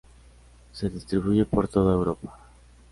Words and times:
Se 0.71 0.89
distribuye 0.89 1.45
por 1.45 1.67
toda 1.67 1.93
Europa. 1.93 2.35